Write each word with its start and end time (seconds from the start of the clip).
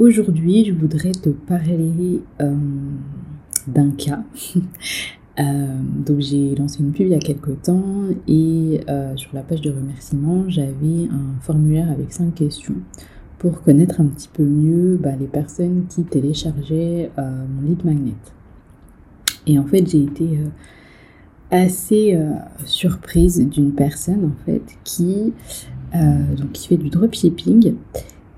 aujourd'hui, 0.00 0.64
je 0.64 0.72
voudrais 0.72 1.12
te 1.12 1.28
parler 1.28 2.22
euh, 2.40 2.54
d'un 3.68 3.90
cas. 3.90 4.24
Euh, 5.38 5.44
donc 6.04 6.20
j'ai 6.20 6.54
lancé 6.56 6.80
une 6.80 6.90
pub 6.90 7.06
il 7.06 7.12
y 7.12 7.14
a 7.14 7.18
quelques 7.18 7.62
temps 7.62 8.02
et 8.28 8.80
euh, 8.90 9.16
sur 9.16 9.30
la 9.32 9.40
page 9.40 9.62
de 9.62 9.70
remerciement, 9.70 10.44
j'avais 10.48 11.08
un 11.10 11.40
formulaire 11.40 11.88
avec 11.90 12.12
cinq 12.12 12.34
questions 12.34 12.74
pour 13.38 13.62
connaître 13.62 14.02
un 14.02 14.06
petit 14.06 14.28
peu 14.30 14.42
mieux 14.42 14.98
bah, 15.00 15.12
les 15.18 15.28
personnes 15.28 15.86
qui 15.88 16.02
téléchargeaient 16.02 17.10
mon 17.16 17.62
lead 17.66 17.82
magnet. 17.86 18.16
Et 19.46 19.58
en 19.58 19.64
fait, 19.64 19.88
j'ai 19.88 20.02
été 20.02 20.40
assez 21.50 22.18
surprise 22.66 23.48
d'une 23.48 23.72
personne 23.72 24.26
en 24.26 24.44
fait 24.44 24.62
qui 24.84 25.32
donc 25.94 26.52
qui 26.52 26.68
fait 26.68 26.76
du 26.76 26.90
dropshipping 26.90 27.76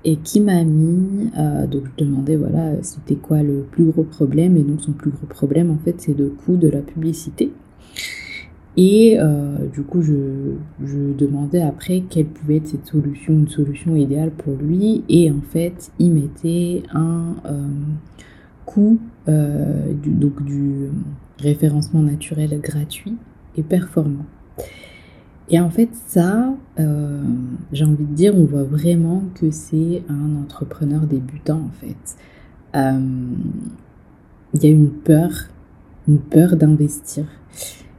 et 0.05 0.17
qui 0.17 0.41
m'a 0.41 0.63
mis, 0.63 1.29
euh, 1.37 1.65
donc 1.65 1.83
je 1.97 2.03
demandais 2.03 2.35
voilà 2.35 2.81
c'était 2.81 3.15
quoi 3.15 3.41
le 3.41 3.65
plus 3.71 3.85
gros 3.85 4.03
problème. 4.03 4.57
Et 4.57 4.63
donc 4.63 4.81
son 4.81 4.91
plus 4.91 5.11
gros 5.11 5.27
problème 5.27 5.71
en 5.71 5.77
fait 5.77 5.95
c'est 5.97 6.17
le 6.17 6.29
coût 6.29 6.57
de 6.57 6.67
la 6.67 6.81
publicité. 6.81 7.51
Et 8.75 9.17
euh, 9.19 9.67
du 9.71 9.83
coup 9.83 10.01
je, 10.01 10.55
je, 10.83 11.13
demandais 11.15 11.61
après 11.61 12.03
quelle 12.09 12.25
pouvait 12.25 12.57
être 12.57 12.67
cette 12.67 12.87
solution, 12.87 13.33
une 13.33 13.47
solution 13.47 13.95
idéale 13.95 14.31
pour 14.31 14.55
lui. 14.55 15.03
Et 15.09 15.31
en 15.31 15.41
fait 15.41 15.91
il 15.99 16.11
mettait 16.11 16.83
un 16.93 17.35
euh, 17.45 17.67
coût 18.65 18.99
du, 19.27 20.89
référencement 21.39 22.01
naturel 22.01 22.59
gratuit 22.61 23.15
et 23.57 23.63
performant. 23.63 24.25
Et 25.53 25.59
en 25.59 25.69
fait, 25.69 25.89
ça, 26.07 26.51
euh, 26.79 27.21
j'ai 27.71 27.85
envie 27.85 28.05
de 28.05 28.15
dire, 28.15 28.35
on 28.35 28.43
voit 28.43 28.63
vraiment 28.63 29.21
que 29.35 29.51
c'est 29.51 30.01
un 30.09 30.35
entrepreneur 30.41 31.01
débutant, 31.01 31.61
en 31.67 31.69
fait. 31.79 32.17
Euh, 32.75 32.99
il 34.55 34.63
y 34.63 34.65
a 34.65 34.71
une 34.71 34.89
peur, 34.89 35.29
une 36.07 36.17
peur 36.17 36.57
d'investir, 36.57 37.25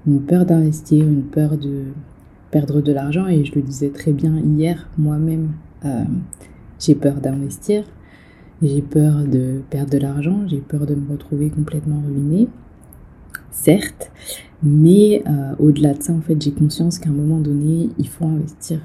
une 0.05 0.21
peur 0.21 0.47
d'investir, 0.47 1.05
une 1.05 1.23
peur 1.23 1.57
de 1.57 1.85
perdre 2.51 2.81
de 2.81 2.93
l'argent. 2.93 3.29
Et 3.29 3.45
je 3.45 3.55
le 3.55 3.63
disais 3.63 3.91
très 3.91 4.13
bien 4.13 4.37
hier, 4.37 4.89
moi-même, 4.99 5.53
euh, 5.85 6.03
j'ai 6.81 6.97
peur 6.97 7.21
d'investir, 7.21 7.85
j'ai 8.63 8.83
peur 8.83 9.19
de 9.19 9.61
perdre 9.71 9.93
de 9.93 9.99
l'argent, 9.99 10.41
j'ai 10.49 10.61
peur 10.61 10.87
de 10.87 10.97
me 10.97 11.09
retrouver 11.09 11.51
complètement 11.51 12.03
ruiné 12.05 12.49
certes, 13.55 14.11
mais 14.65 15.23
euh, 15.29 15.55
au-delà 15.59 15.95
de 15.95 16.03
ça, 16.03 16.13
en 16.13 16.21
fait, 16.21 16.41
j'ai 16.41 16.53
conscience 16.53 16.99
qu'à 16.99 17.11
un 17.11 17.13
moment 17.13 17.39
donné, 17.39 17.91
il 17.99 18.09
faut 18.09 18.25
investir. 18.25 18.81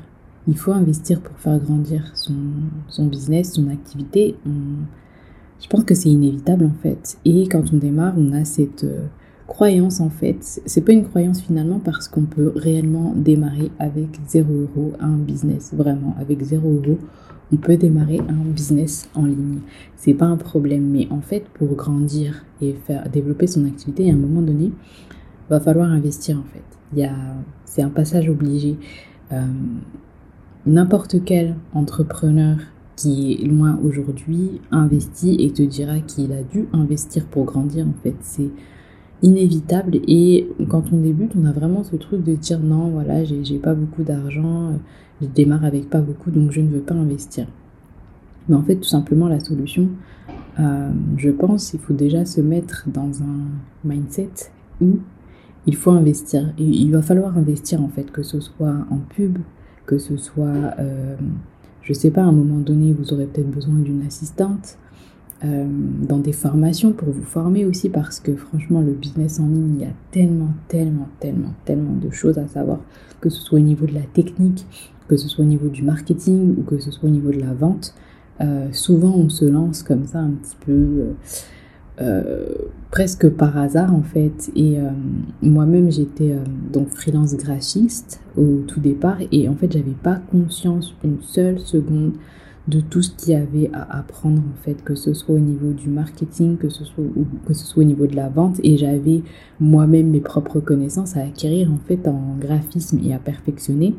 Il 0.48 0.58
faut 0.58 0.72
investir 0.72 1.22
pour 1.22 1.38
faire 1.38 1.60
grandir 1.60 2.12
son, 2.16 3.06
business, 3.06 3.54
son 3.54 3.70
activité. 3.70 4.36
je 4.46 5.68
pense 5.68 5.84
que 5.84 5.96
c'est 5.96 6.10
inévitable, 6.10 6.66
en 6.66 6.82
fait. 6.82 7.18
Et 7.26 7.48
quand 7.48 7.74
on 7.74 7.78
démarre, 7.78 8.14
on 8.18 8.34
a 8.34 8.46
cette 8.46 8.84
euh, 8.84 9.06
croyance, 9.48 10.02
en 10.02 10.10
fait. 10.10 10.62
C'est 10.66 10.82
pas 10.82 10.92
une 10.92 11.06
croyance 11.06 11.42
finalement 11.42 11.80
parce 11.80 12.08
qu'on 12.08 12.26
peut 12.26 12.52
réellement 12.56 13.14
démarrer 13.16 13.72
avec 13.80 14.20
0 14.28 14.52
euros 14.52 14.94
un 15.00 15.16
business, 15.18 15.74
vraiment, 15.74 16.16
avec 16.20 16.42
0 16.44 16.68
euros 16.68 16.98
on 17.52 17.58
peut 17.58 17.78
démarrer 17.78 18.20
un 18.20 18.46
business 18.46 19.10
en 19.16 19.26
ligne. 19.26 19.60
C'est 19.96 20.14
pas 20.14 20.26
un 20.26 20.38
problème, 20.38 20.90
mais 20.90 21.08
en 21.10 21.22
fait, 21.22 21.46
pour 21.54 21.76
grandir 21.76 22.46
et 22.62 22.74
faire 22.86 23.10
développer 23.10 23.48
son 23.48 23.66
activité, 23.66 24.10
à 24.10 24.14
un 24.14 24.18
moment 24.18 24.42
donné, 24.42 24.72
va 25.50 25.60
falloir 25.60 25.90
investir 25.90 26.38
en 26.38 26.44
fait. 26.44 27.04
A, 27.04 27.12
c'est 27.66 27.82
un 27.82 27.90
passage 27.90 28.30
obligé. 28.30 28.78
Euh, 29.32 29.46
n'importe 30.66 31.24
quel 31.24 31.56
entrepreneur 31.74 32.58
qui 32.96 33.34
est 33.34 33.46
loin 33.46 33.80
aujourd'hui 33.84 34.60
investit 34.72 35.38
et 35.40 35.52
te 35.52 35.62
dira 35.62 36.00
qu'il 36.00 36.34
a 36.34 36.44
dû 36.44 36.68
investir 36.74 37.26
pour 37.26 37.46
grandir 37.46 37.88
en 37.88 37.94
fait. 38.04 38.16
C'est 38.22 38.50
inévitable 39.22 40.00
et 40.08 40.50
quand 40.70 40.92
on 40.92 40.98
débute, 40.98 41.32
on 41.40 41.46
a 41.46 41.52
vraiment 41.52 41.84
ce 41.84 41.96
truc 41.96 42.24
de 42.24 42.36
dire 42.36 42.60
non, 42.60 42.90
voilà, 42.90 43.24
j'ai 43.24 43.58
pas 43.58 43.74
beaucoup 43.74 44.04
d'argent, 44.04 44.74
je 45.22 45.28
démarre 45.28 45.66
avec 45.66 45.90
pas 45.90 46.02
beaucoup, 46.02 46.32
donc 46.32 46.52
je 46.52 46.62
ne 46.62 46.70
veux 46.70 46.80
pas 46.80 46.96
investir. 46.96 47.48
Mais 48.48 48.56
en 48.56 48.64
fait, 48.64 48.78
tout 48.78 48.90
simplement, 48.90 49.28
la 49.28 49.40
solution, 49.40 49.90
euh, 50.60 50.90
je 51.18 51.30
pense, 51.30 51.74
il 51.74 51.80
faut 51.80 51.94
déjà 51.94 52.26
se 52.26 52.42
mettre 52.42 52.86
dans 52.88 53.22
un 53.22 53.48
mindset 53.84 54.52
où 54.82 55.00
il 55.70 55.76
faut 55.76 55.92
investir. 55.92 56.52
Il 56.58 56.92
va 56.92 57.04
falloir 57.04 57.38
investir, 57.38 57.82
en 57.82 57.90
fait, 57.90 58.12
que 58.12 58.24
ce 58.24 58.40
soit 58.40 58.76
en 58.90 58.98
pub, 59.16 59.38
que 59.86 60.00
ce 60.00 60.18
soit, 60.18 60.74
euh, 60.80 61.16
je 61.84 61.94
sais 61.94 62.10
pas, 62.10 62.22
à 62.22 62.26
un 62.26 62.32
moment 62.32 62.58
donné, 62.58 62.92
vous 62.92 63.14
aurez 63.14 63.28
peut-être 63.28 63.52
besoin 63.52 63.76
d'une 63.76 64.02
assistante, 64.02 64.80
euh, 65.46 65.66
dans 66.02 66.18
des 66.18 66.34
formations 66.34 66.92
pour 66.92 67.12
vous 67.12 67.24
former 67.24 67.66
aussi 67.66 67.88
parce 67.88 68.20
que 68.20 68.36
franchement 68.36 68.82
le 68.82 68.92
business 68.92 69.40
en 69.40 69.48
ligne 69.48 69.76
il 69.76 69.82
y 69.84 69.86
a 69.86 69.94
tellement 70.12 70.54
tellement 70.68 71.08
tellement 71.22 71.54
tellement 71.64 71.94
de 71.94 72.10
choses 72.10 72.38
à 72.38 72.46
savoir 72.50 72.80
que 73.22 73.30
ce 73.30 73.40
soit 73.40 73.58
au 73.58 73.62
niveau 73.62 73.86
de 73.86 73.94
la 73.94 74.02
technique 74.02 74.68
que 75.08 75.16
ce 75.16 75.30
soit 75.30 75.46
au 75.46 75.48
niveau 75.48 75.70
du 75.70 75.82
marketing 75.82 76.58
ou 76.58 76.64
que 76.64 76.78
ce 76.80 76.92
soit 76.92 77.08
au 77.08 77.12
niveau 77.12 77.32
de 77.32 77.40
la 77.40 77.54
vente 77.54 77.96
euh, 78.42 78.68
souvent 78.74 79.14
on 79.16 79.30
se 79.30 79.46
lance 79.46 79.82
comme 79.82 80.06
ça 80.06 80.20
un 80.20 80.32
petit 80.32 80.58
peu 80.60 80.74
euh, 80.74 81.14
presque 82.92 83.28
par 83.30 83.58
hasard 83.58 83.94
en 83.94 84.04
fait 84.04 84.52
et 84.56 84.78
moi-même 85.42 85.92
j'étais 85.92 86.34
donc 86.72 86.88
freelance 86.90 87.36
graphiste 87.36 88.22
au 88.38 88.62
tout 88.66 88.80
départ 88.80 89.18
et 89.34 89.50
en 89.50 89.56
fait 89.56 89.70
j'avais 89.72 89.96
pas 90.02 90.22
conscience 90.32 90.96
une 91.04 91.22
seule 91.22 91.60
seconde 91.60 92.14
de 92.70 92.82
tout 92.82 93.02
ce 93.02 93.10
qu'il 93.12 93.34
y 93.34 93.36
avait 93.36 93.70
à 93.74 93.98
apprendre 94.00 94.42
en 94.42 94.64
fait, 94.64 94.84
que 94.84 94.94
ce 94.96 95.14
soit 95.14 95.36
au 95.36 95.40
niveau 95.40 95.74
du 95.74 95.90
marketing, 95.90 96.58
que 96.58 96.70
ce 96.70 96.84
soit, 96.84 97.04
ou 97.04 97.26
que 97.48 97.54
ce 97.54 97.66
soit 97.66 97.82
au 97.82 97.86
niveau 97.86 98.06
de 98.06 98.16
la 98.16 98.30
vente. 98.30 98.60
Et 98.64 98.78
j'avais 98.78 99.24
moi-même 99.60 100.10
mes 100.12 100.20
propres 100.20 100.60
connaissances 100.60 101.18
à 101.18 101.22
acquérir 101.22 101.72
en 101.72 101.78
fait 101.88 102.08
en 102.08 102.36
graphisme 102.40 103.00
et 103.04 103.14
à 103.14 103.20
perfectionner. 103.20 103.96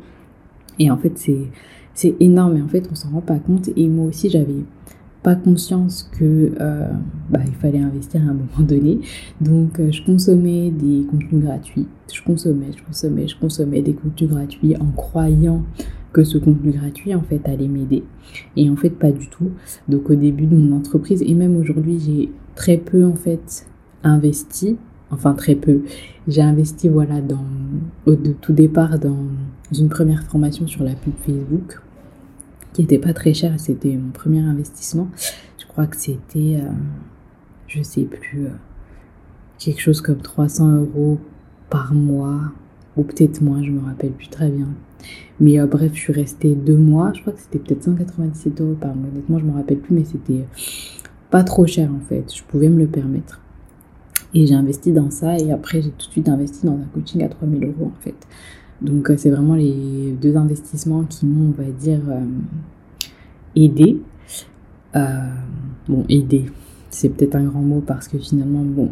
Et 0.79 0.89
en 0.89 0.97
fait, 0.97 1.17
c'est, 1.17 1.49
c'est 1.93 2.15
énorme 2.19 2.57
et 2.57 2.61
en 2.61 2.67
fait, 2.67 2.87
on 2.89 2.95
s'en 2.95 3.09
rend 3.09 3.21
pas 3.21 3.39
compte. 3.39 3.69
Et 3.75 3.89
moi 3.89 4.05
aussi, 4.05 4.29
j'avais 4.29 4.63
pas 5.23 5.35
conscience 5.35 6.09
que 6.17 6.51
euh, 6.59 6.87
bah, 7.29 7.39
il 7.45 7.53
fallait 7.53 7.79
investir 7.79 8.21
à 8.21 8.31
un 8.31 8.33
moment 8.33 8.59
donné. 8.59 8.99
Donc, 9.39 9.79
euh, 9.79 9.91
je 9.91 10.03
consommais 10.03 10.71
des 10.71 11.05
contenus 11.05 11.43
gratuits. 11.43 11.87
Je 12.11 12.21
consommais, 12.23 12.71
je 12.75 12.83
consommais, 12.83 13.27
je 13.27 13.37
consommais 13.37 13.81
des 13.81 13.93
contenus 13.93 14.29
gratuits 14.29 14.75
en 14.77 14.87
croyant 14.87 15.63
que 16.13 16.23
ce 16.23 16.37
contenu 16.37 16.71
gratuit 16.71 17.15
en 17.15 17.21
fait 17.21 17.47
allait 17.47 17.67
m'aider. 17.67 18.03
Et 18.57 18.69
en 18.69 18.75
fait 18.75 18.89
pas 18.89 19.11
du 19.11 19.29
tout. 19.29 19.51
Donc 19.87 20.09
au 20.09 20.15
début 20.15 20.45
de 20.45 20.55
mon 20.55 20.75
entreprise 20.75 21.23
et 21.25 21.33
même 21.33 21.55
aujourd'hui 21.55 21.99
j'ai 21.99 22.31
très 22.55 22.77
peu 22.77 23.05
en 23.05 23.15
fait 23.15 23.67
investi. 24.03 24.77
Enfin 25.09 25.33
très 25.33 25.55
peu. 25.55 25.81
J'ai 26.27 26.41
investi 26.41 26.89
voilà 26.89 27.21
dans 27.21 27.45
au 28.05 28.15
tout 28.15 28.53
départ 28.53 28.99
dans 28.99 29.17
une 29.77 29.89
première 29.89 30.23
formation 30.23 30.67
sur 30.67 30.83
la 30.83 30.95
pub 30.95 31.13
Facebook 31.25 31.81
qui 32.73 32.83
était 32.83 32.99
pas 32.99 33.13
très 33.13 33.33
chère. 33.33 33.59
C'était 33.59 33.95
mon 33.95 34.11
premier 34.11 34.41
investissement. 34.41 35.07
Je 35.57 35.65
crois 35.65 35.87
que 35.87 35.97
c'était 35.97 36.57
euh, 36.57 36.71
je 37.67 37.81
sais 37.81 38.03
plus 38.03 38.45
euh, 38.45 38.51
quelque 39.57 39.79
chose 39.79 40.01
comme 40.01 40.21
300 40.21 40.75
euros 40.77 41.19
par 41.69 41.93
mois 41.93 42.41
ou 42.97 43.03
peut-être 43.03 43.41
moins, 43.41 43.63
je 43.63 43.71
me 43.71 43.79
rappelle 43.79 44.11
plus 44.11 44.27
très 44.27 44.49
bien. 44.49 44.67
Mais 45.39 45.59
euh, 45.59 45.65
bref, 45.65 45.91
je 45.93 45.99
suis 45.99 46.13
restée 46.13 46.55
deux 46.55 46.77
mois. 46.77 47.13
Je 47.13 47.21
crois 47.21 47.33
que 47.33 47.39
c'était 47.39 47.59
peut-être 47.59 47.83
197 47.83 48.59
euros 48.61 48.75
par 48.79 48.93
mois. 48.95 49.09
Honnêtement, 49.09 49.39
je 49.39 49.45
me 49.45 49.53
rappelle 49.53 49.79
plus, 49.79 49.95
mais 49.95 50.03
c'était 50.03 50.45
pas 51.29 51.43
trop 51.43 51.65
cher 51.65 51.89
en 51.91 52.05
fait. 52.07 52.33
Je 52.35 52.43
pouvais 52.43 52.69
me 52.69 52.77
le 52.77 52.87
permettre. 52.87 53.41
Et 54.33 54.45
j'ai 54.45 54.53
investi 54.53 54.91
dans 54.91 55.11
ça 55.11 55.37
et 55.37 55.51
après 55.51 55.81
j'ai 55.81 55.89
tout 55.91 56.07
de 56.07 56.11
suite 56.11 56.29
investi 56.29 56.65
dans 56.65 56.75
un 56.75 56.87
coaching 56.93 57.23
à 57.23 57.29
3000 57.29 57.65
euros 57.65 57.91
en 57.97 58.01
fait. 58.01 58.15
Donc 58.81 59.09
euh, 59.09 59.15
c'est 59.17 59.29
vraiment 59.29 59.55
les 59.55 60.15
deux 60.19 60.35
investissements 60.37 61.03
qui 61.03 61.25
m'ont, 61.25 61.53
on 61.57 61.61
va 61.61 61.69
dire, 61.69 62.01
euh, 62.09 62.21
aidé. 63.55 64.01
bon, 65.87 66.05
aidé, 66.09 66.45
c'est 66.89 67.09
peut-être 67.09 67.35
un 67.35 67.43
grand 67.43 67.61
mot 67.61 67.81
parce 67.85 68.07
que 68.07 68.17
finalement, 68.17 68.63
bon, 68.63 68.91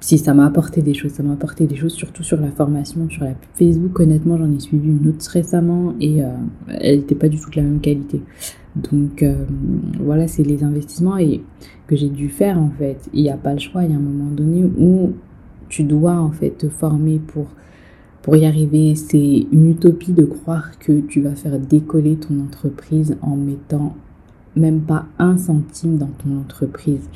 si 0.00 0.18
ça 0.18 0.32
m'a 0.32 0.46
apporté 0.46 0.80
des 0.80 0.94
choses, 0.94 1.12
ça 1.12 1.22
m'a 1.22 1.32
apporté 1.32 1.66
des 1.66 1.74
choses 1.74 1.92
surtout 1.92 2.22
sur 2.22 2.40
la 2.40 2.50
formation, 2.50 3.08
sur 3.10 3.24
la 3.24 3.34
Facebook. 3.54 3.98
Honnêtement, 3.98 4.38
j'en 4.38 4.50
ai 4.52 4.60
suivi 4.60 4.88
une 4.88 5.08
autre 5.08 5.28
récemment 5.28 5.94
et 6.00 6.22
euh, 6.22 6.28
elle 6.68 7.00
n'était 7.00 7.14
pas 7.14 7.28
du 7.28 7.38
tout 7.38 7.50
de 7.50 7.56
la 7.56 7.62
même 7.62 7.80
qualité. 7.80 8.22
Donc 8.76 9.22
euh, 9.22 9.44
voilà, 9.98 10.28
c'est 10.28 10.44
les 10.44 10.62
investissements 10.62 11.18
et 11.18 11.42
que 11.88 11.96
j'ai 11.96 12.10
dû 12.10 12.28
faire 12.28 12.58
en 12.58 12.70
fait. 12.70 13.08
Il 13.12 13.22
n'y 13.22 13.30
a 13.30 13.36
pas 13.36 13.52
le 13.52 13.58
choix, 13.58 13.84
il 13.84 13.90
y 13.90 13.94
a 13.94 13.96
un 13.96 14.00
moment 14.00 14.30
donné 14.30 14.64
où 14.64 15.14
tu 15.68 15.82
dois 15.82 16.14
en 16.14 16.30
fait 16.30 16.50
te 16.50 16.68
former 16.68 17.18
pour 17.18 17.48
pour 18.28 18.36
y 18.36 18.44
arriver. 18.44 18.94
C'est 18.94 19.46
une 19.50 19.70
utopie 19.70 20.12
de 20.12 20.26
croire 20.26 20.78
que 20.78 21.00
tu 21.00 21.22
vas 21.22 21.34
faire 21.34 21.58
décoller 21.58 22.16
ton 22.16 22.40
entreprise 22.40 23.16
en 23.22 23.36
mettant 23.36 23.96
même 24.54 24.82
pas 24.82 25.06
un 25.18 25.38
centime 25.38 25.96
dans 25.96 26.10
ton 26.22 26.36
entreprise. 26.38 27.08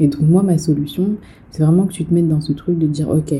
Et 0.00 0.08
donc 0.08 0.20
moi, 0.20 0.42
ma 0.42 0.58
solution, 0.58 1.16
c'est 1.50 1.62
vraiment 1.62 1.86
que 1.86 1.94
tu 1.94 2.04
te 2.04 2.12
mettes 2.12 2.28
dans 2.28 2.42
ce 2.42 2.52
truc 2.52 2.78
de 2.78 2.86
dire, 2.86 3.08
ok, 3.08 3.32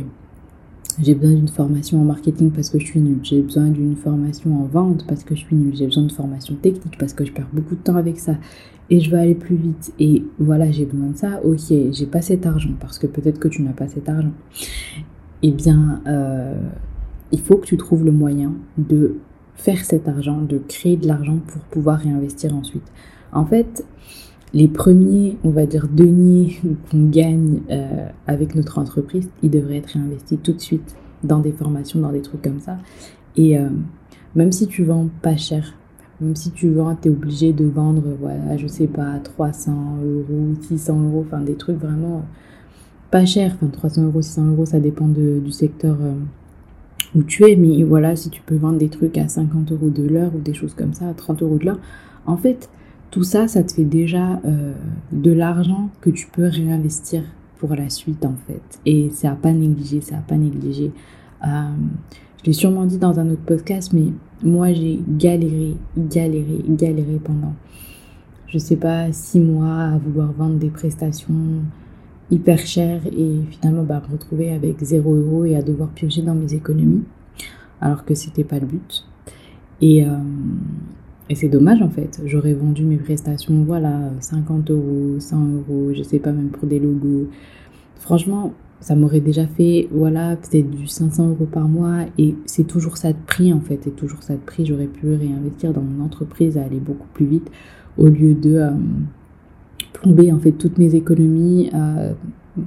j'ai 1.02 1.14
besoin 1.14 1.37
d'une 1.37 1.49
formation 1.49 2.00
en 2.00 2.05
marketing 2.05 2.52
parce 2.52 2.70
que 2.70 2.78
je 2.78 2.87
suis 2.87 3.00
nulle, 3.00 3.20
j'ai 3.23 3.43
besoin 3.43 3.69
d'une 3.69 3.96
formation 3.96 4.58
en 4.58 4.64
vente 4.64 5.06
parce 5.06 5.23
que 5.23 5.34
je 5.34 5.40
suis 5.40 5.56
nulle, 5.56 5.76
j'ai 5.76 5.84
besoin 5.84 6.05
de 6.05 6.12
formation 6.12 6.55
technique 6.55 6.96
parce 6.99 7.12
que 7.12 7.26
je 7.26 7.32
perds 7.32 7.50
beaucoup 7.52 7.75
de 7.75 7.81
temps 7.81 7.96
avec 7.96 8.19
ça. 8.19 8.37
et 8.88 8.99
je 8.99 9.11
veux 9.11 9.19
aller 9.19 9.34
plus 9.34 9.56
vite 9.56 9.93
et 9.99 10.25
voilà, 10.38 10.70
j'ai 10.70 10.87
besoin 10.87 11.08
de 11.08 11.16
ça. 11.19 11.40
Ok, 11.44 11.70
j'ai 11.93 12.06
pas 12.06 12.23
cet 12.23 12.46
argent 12.46 12.73
parce 12.81 12.99
que 12.99 13.06
peut-être 13.06 13.38
que 13.38 13.49
tu 13.49 13.61
n'as 13.61 13.73
pas 13.73 13.88
cet 13.88 14.08
argent. 14.08 14.32
Eh 15.43 15.52
bien, 15.52 16.02
euh, 16.06 16.55
il 17.32 17.41
faut 17.41 17.56
que 17.56 17.67
tu 17.67 17.77
trouves 17.77 18.05
le 18.05 18.12
moyen 18.12 18.53
de 18.79 19.17
faire 19.55 19.85
cet 19.85 20.09
argent, 20.09 20.41
de 20.41 20.59
créer 20.59 20.97
de 20.97 21.06
l'argent 21.06 21.38
pour 21.47 21.61
pouvoir 21.62 21.99
réinvestir 21.99 22.55
ensuite. 22.55 22.91
En 23.32 23.44
fait, 23.44 23.85
les 24.53 24.69
premiers, 24.69 25.37
on 25.44 25.50
va 25.50 25.67
dire, 25.67 25.87
deniers 25.88 26.59
qu'on 26.91 27.09
gagne 27.09 27.61
euh, 27.71 28.09
avec 28.27 28.55
notre 28.55 28.79
entreprise, 28.79 29.29
ils 29.43 29.50
devraient 29.50 29.77
être 29.77 29.91
réinvestis 29.91 30.38
tout 30.38 30.53
de 30.53 30.61
suite 30.61 30.97
dans 31.23 31.38
des 31.38 31.53
formations, 31.53 32.00
dans 32.00 32.12
des 32.12 32.23
trucs 32.23 32.43
comme 32.43 32.61
ça. 32.61 32.79
Et 33.37 33.59
euh, 33.59 33.69
même 34.35 34.50
si 34.50 34.67
tu 34.67 34.85
vends 34.85 35.09
pas 35.23 35.37
cher, 35.37 35.75
même 36.21 36.37
si 36.37 36.50
tu 36.50 36.71
vends, 36.71 36.97
tu 37.00 37.09
es 37.09 37.11
obligé 37.11 37.53
de 37.53 37.65
vendre, 37.65 38.03
voilà, 38.21 38.56
je 38.56 38.67
sais 38.67 38.87
pas, 38.87 39.19
300 39.23 39.99
euros, 40.05 40.55
600 40.62 41.03
euros, 41.05 41.25
enfin 41.26 41.41
des 41.41 41.55
trucs 41.55 41.79
vraiment 41.79 42.25
pas 43.11 43.25
chers, 43.25 43.55
enfin 43.55 43.69
300 43.69 44.05
euros, 44.05 44.23
600 44.23 44.47
euros, 44.49 44.67
ça 44.67 44.81
dépend 44.81 45.09
du 45.09 45.50
secteur 45.50 45.97
euh, 46.00 46.15
où 47.15 47.23
tu 47.23 47.45
es, 47.45 47.57
mais 47.57 47.83
voilà, 47.83 48.17
si 48.17 48.31
tu 48.31 48.43
peux 48.43 48.57
vendre 48.57 48.79
des 48.79 48.89
trucs 48.89 49.19
à 49.19 49.29
50 49.29 49.73
euros 49.73 49.91
de 49.91 50.03
l'heure 50.03 50.33
ou 50.35 50.39
des 50.39 50.55
choses 50.55 50.75
comme 50.75 50.95
ça, 50.95 51.09
à 51.09 51.15
30 51.15 51.43
euros 51.43 51.59
de 51.59 51.67
l'heure, 51.67 51.81
en 52.27 52.37
fait, 52.37 52.69
tout 53.11 53.25
ça, 53.25 53.49
ça 53.49 53.62
te 53.65 53.73
fait 53.73 53.85
déjà 53.85 54.41
euh, 54.45 54.73
de 55.12 55.33
l'argent 55.33 55.91
que 56.01 56.11
tu 56.11 56.29
peux 56.29 56.47
réinvestir 56.47 57.23
pour 57.59 57.75
la 57.75 57.91
suite, 57.91 58.25
en 58.25 58.37
fait. 58.47 58.81
Et 58.87 59.11
c'est 59.12 59.27
à 59.27 59.35
pas 59.35 59.53
négliger, 59.53 60.01
c'est 60.01 60.15
à 60.15 60.23
pas 60.27 60.37
négliger. 60.37 60.93
Euh, 61.45 61.49
je 62.41 62.47
l'ai 62.47 62.53
sûrement 62.53 62.87
dit 62.87 62.99
dans 62.99 63.19
un 63.19 63.29
autre 63.31 63.43
podcast, 63.43 63.93
mais 63.93 64.12
moi, 64.43 64.73
j'ai 64.73 65.01
galéré, 65.09 65.75
galéré, 65.97 66.65
galéré 66.69 67.21
pendant, 67.23 67.55
je 68.47 68.59
sais 68.59 68.77
pas, 68.77 69.12
six 69.12 69.41
mois 69.41 69.75
à 69.75 69.99
vouloir 69.99 70.33
vendre 70.33 70.57
des 70.57 70.71
prestations 70.71 71.35
hyper 72.31 72.59
chères 72.59 73.03
et 73.06 73.41
finalement 73.50 73.82
bah, 73.82 74.03
me 74.06 74.12
retrouver 74.12 74.53
avec 74.53 74.77
zéro 74.82 75.15
euro 75.15 75.44
et 75.44 75.56
à 75.56 75.62
devoir 75.62 75.91
piocher 75.91 76.23
dans 76.23 76.35
mes 76.35 76.55
économies, 76.55 77.03
alors 77.81 78.05
que 78.05 78.15
c'était 78.15 78.44
pas 78.44 78.59
le 78.59 78.67
but. 78.67 79.06
Et, 79.81 80.05
euh, 80.05 80.17
et 81.29 81.35
c'est 81.35 81.49
dommage 81.49 81.82
en 81.82 81.91
fait. 81.91 82.21
J'aurais 82.25 82.55
vendu 82.55 82.85
mes 82.85 82.97
prestations, 82.97 83.65
voilà, 83.65 84.11
50 84.21 84.71
euros, 84.71 85.17
100 85.19 85.49
euros, 85.49 85.93
je 85.94 86.03
sais 86.03 86.19
pas, 86.19 86.32
même 86.32 86.49
pour 86.49 86.69
des 86.69 86.79
logos. 86.79 87.29
Franchement, 87.97 88.53
ça 88.81 88.97
m'aurait 88.97 89.21
déjà 89.21 89.47
fait, 89.47 89.88
voilà, 89.93 90.37
peut-être 90.37 90.71
du 90.71 90.87
500 90.87 91.29
euros 91.29 91.47
par 91.47 91.69
mois 91.69 92.06
et 92.17 92.35
c'est 92.47 92.67
toujours 92.67 92.97
ça 92.97 93.12
de 93.12 93.19
prix 93.26 93.53
en 93.53 93.61
fait, 93.61 93.81
c'est 93.85 93.97
toujours 93.97 94.23
ça 94.23 94.35
de 94.35 94.41
prix. 94.41 94.65
J'aurais 94.65 94.87
pu 94.87 95.06
réinvestir 95.15 95.73
dans 95.73 95.83
mon 95.83 96.05
entreprise 96.05 96.56
à 96.56 96.65
aller 96.65 96.81
beaucoup 96.81 97.09
plus 97.12 97.26
vite 97.26 97.50
au 97.99 98.06
lieu 98.06 98.35
de 98.35 98.55
euh, 98.55 98.71
plomber 99.92 100.32
en 100.32 100.38
fait 100.38 100.52
toutes 100.52 100.78
mes 100.78 100.94
économies, 100.94 101.70
euh, 101.75 102.12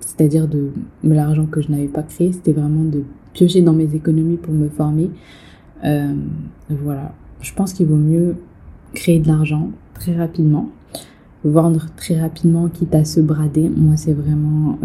c'est-à-dire 0.01 0.47
de 0.47 0.71
l'argent 1.03 1.45
que 1.45 1.61
je 1.61 1.71
n'avais 1.71 1.87
pas 1.87 2.03
créé, 2.03 2.31
c'était 2.31 2.53
vraiment 2.53 2.83
de 2.83 3.03
piocher 3.33 3.61
dans 3.61 3.73
mes 3.73 3.95
économies 3.95 4.37
pour 4.37 4.53
me 4.53 4.69
former. 4.69 5.09
Euh, 5.83 6.13
voilà, 6.69 7.13
je 7.41 7.53
pense 7.53 7.73
qu'il 7.73 7.87
vaut 7.87 7.95
mieux 7.95 8.35
créer 8.93 9.19
de 9.19 9.27
l'argent 9.27 9.69
très 9.93 10.15
rapidement, 10.15 10.69
vendre 11.43 11.87
très 11.95 12.19
rapidement, 12.19 12.69
quitte 12.69 12.95
à 12.95 13.05
se 13.05 13.19
brader. 13.19 13.69
Moi, 13.69 13.97
c'est 13.97 14.13
vraiment 14.13 14.79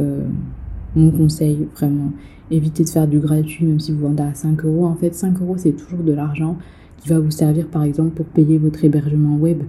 mon 0.97 1.11
conseil, 1.11 1.69
vraiment. 1.75 2.13
Évitez 2.51 2.85
de 2.85 2.89
faire 2.89 3.07
du 3.07 3.19
gratuit, 3.19 3.65
même 3.67 3.81
si 3.81 3.93
vous 3.93 4.01
vendez 4.01 4.23
à 4.23 4.35
5 4.35 4.65
euros. 4.65 4.87
En 4.87 4.95
fait, 4.95 5.15
5 5.15 5.41
euros, 5.41 5.57
c'est 5.59 5.73
toujours 5.73 6.03
de 6.03 6.13
l'argent 6.13 6.57
qui 6.99 7.09
va 7.11 7.19
vous 7.19 7.31
servir, 7.31 7.67
par 7.69 7.83
exemple, 7.83 8.11
pour 8.11 8.27
payer 8.27 8.59
votre 8.59 8.85
hébergement 8.85 9.37
web. 9.37 9.63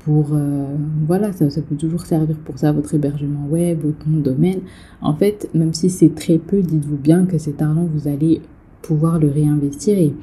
Pour, 0.00 0.30
euh, 0.32 0.64
voilà, 1.06 1.32
ça, 1.32 1.50
ça, 1.50 1.60
peut 1.60 1.76
toujours 1.76 2.06
servir 2.06 2.36
pour 2.36 2.58
ça, 2.58 2.72
votre 2.72 2.94
hébergement 2.94 3.46
web, 3.48 3.80
votre 3.82 4.08
nom 4.08 4.18
de 4.18 4.22
domaine. 4.22 4.60
En 5.02 5.14
fait, 5.14 5.50
même 5.54 5.74
si 5.74 5.90
c'est 5.90 6.14
très 6.14 6.38
peu, 6.38 6.62
dites-vous 6.62 6.96
bien 6.96 7.26
que 7.26 7.36
cet 7.38 7.60
argent, 7.60 7.86
vous 7.92 8.08
allez 8.08 8.40
pouvoir 8.80 9.18
le 9.18 9.28
réinvestir. 9.28 9.98
Et 9.98 10.14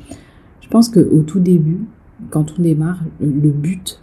je 0.62 0.68
pense 0.68 0.90
qu'au 0.90 1.22
tout 1.22 1.40
début, 1.40 1.82
quand 2.32 2.56
on 2.58 2.62
démarre, 2.62 3.04
le 3.22 3.52
but, 3.52 4.02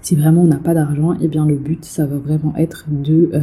si 0.00 0.14
vraiment 0.14 0.42
on 0.42 0.46
n'a 0.46 0.58
pas 0.58 0.74
d'argent, 0.74 1.14
et 1.14 1.18
eh 1.22 1.28
bien 1.28 1.44
le 1.44 1.56
but, 1.56 1.84
ça 1.84 2.06
va 2.06 2.16
vraiment 2.16 2.54
être 2.56 2.86
de... 2.88 3.30
Euh, 3.34 3.40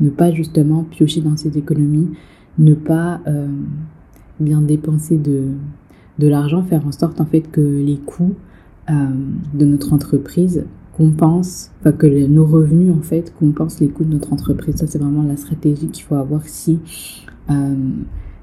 ne 0.00 0.10
pas 0.10 0.32
justement 0.32 0.84
piocher 0.84 1.20
dans 1.20 1.36
ses 1.36 1.56
économies, 1.56 2.10
ne 2.58 2.74
pas 2.74 3.20
euh, 3.26 3.46
bien 4.40 4.60
dépenser 4.60 5.16
de, 5.16 5.52
de 6.18 6.28
l'argent, 6.28 6.62
faire 6.62 6.86
en 6.86 6.92
sorte 6.92 7.20
en 7.20 7.26
fait 7.26 7.42
que 7.50 7.60
les 7.60 7.96
coûts 7.96 8.34
de 8.88 9.64
notre 9.64 9.92
entreprise 9.92 10.64
compensent, 10.96 11.70
enfin 11.80 11.92
que 11.92 12.06
nos 12.26 12.46
revenus 12.46 12.94
en 12.94 13.02
fait 13.02 13.32
compensent 13.38 13.80
les 13.80 13.88
coûts 13.88 14.04
de 14.04 14.12
notre 14.12 14.32
entreprise. 14.32 14.76
Ça 14.76 14.86
c'est 14.86 14.98
vraiment 14.98 15.22
la 15.22 15.36
stratégie 15.36 15.88
qu'il 15.88 16.04
faut 16.04 16.14
avoir 16.14 16.42
si, 16.46 16.78
euh, 17.50 17.74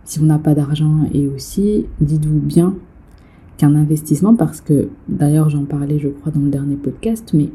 si 0.03 0.19
on 0.19 0.25
n'a 0.25 0.39
pas 0.39 0.53
d'argent. 0.53 1.07
Et 1.13 1.27
aussi, 1.27 1.85
dites-vous 1.99 2.39
bien 2.39 2.75
qu'un 3.57 3.75
investissement, 3.75 4.35
parce 4.35 4.61
que 4.61 4.89
d'ailleurs 5.07 5.49
j'en 5.49 5.65
parlais 5.65 5.99
je 5.99 6.09
crois 6.09 6.31
dans 6.31 6.41
le 6.41 6.49
dernier 6.49 6.75
podcast, 6.75 7.31
mais 7.33 7.49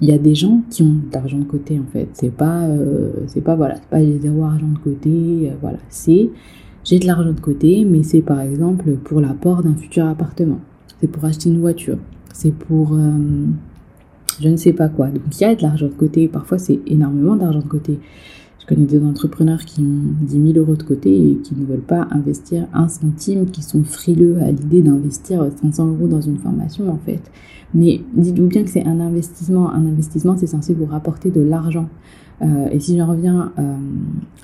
il 0.00 0.08
y 0.08 0.12
a 0.12 0.18
des 0.18 0.34
gens 0.34 0.62
qui 0.70 0.82
ont 0.82 0.94
de 0.94 1.12
l'argent 1.12 1.38
de 1.38 1.44
côté 1.44 1.78
en 1.78 1.90
fait. 1.92 2.08
C'est 2.12 2.34
pas, 2.34 2.62
euh, 2.64 3.10
c'est 3.26 3.40
pas 3.40 3.56
voilà, 3.56 3.76
c'est 3.76 3.88
pas 3.88 4.02
j'ai 4.02 4.18
zéro 4.18 4.44
argent 4.44 4.68
de 4.68 4.78
côté, 4.78 5.10
euh, 5.50 5.54
voilà. 5.60 5.78
C'est 5.88 6.30
j'ai 6.84 6.98
de 6.98 7.06
l'argent 7.06 7.32
de 7.32 7.40
côté, 7.40 7.84
mais 7.84 8.02
c'est 8.02 8.22
par 8.22 8.40
exemple 8.40 8.92
pour 9.04 9.20
l'apport 9.20 9.62
d'un 9.62 9.74
futur 9.74 10.06
appartement. 10.06 10.60
C'est 11.00 11.08
pour 11.08 11.24
acheter 11.24 11.50
une 11.50 11.60
voiture. 11.60 11.98
C'est 12.32 12.52
pour 12.52 12.94
euh, 12.94 13.46
je 14.40 14.48
ne 14.48 14.56
sais 14.56 14.72
pas 14.72 14.88
quoi. 14.88 15.08
Donc 15.08 15.22
il 15.32 15.40
y 15.40 15.44
a 15.44 15.54
de 15.54 15.62
l'argent 15.62 15.86
de 15.86 15.92
côté. 15.92 16.28
Parfois 16.28 16.58
c'est 16.58 16.80
énormément 16.86 17.36
d'argent 17.36 17.60
de 17.60 17.68
côté. 17.68 17.98
Je 18.60 18.66
connais 18.66 18.86
des 18.86 19.02
entrepreneurs 19.02 19.64
qui 19.64 19.80
ont 19.80 20.14
10 20.20 20.52
000 20.52 20.58
euros 20.58 20.76
de 20.76 20.82
côté 20.82 21.30
et 21.30 21.36
qui 21.36 21.54
ne 21.54 21.64
veulent 21.64 21.80
pas 21.80 22.06
investir 22.10 22.66
un 22.74 22.88
centime, 22.88 23.46
qui 23.50 23.62
sont 23.62 23.82
frileux 23.82 24.38
à 24.42 24.50
l'idée 24.50 24.82
d'investir 24.82 25.46
500 25.62 25.86
euros 25.86 26.06
dans 26.06 26.20
une 26.20 26.38
formation 26.38 26.90
en 26.90 26.98
fait. 26.98 27.30
Mais 27.74 28.00
dites-vous 28.14 28.46
bien 28.46 28.64
que 28.64 28.70
c'est 28.70 28.84
un 28.84 29.00
investissement. 29.00 29.70
Un 29.70 29.86
investissement, 29.86 30.36
c'est 30.36 30.46
censé 30.46 30.74
vous 30.74 30.86
rapporter 30.86 31.30
de 31.30 31.40
l'argent. 31.40 31.88
Euh, 32.40 32.68
et 32.70 32.78
si 32.78 32.96
j'en 32.96 33.06
reviens 33.06 33.52
euh, 33.58 33.76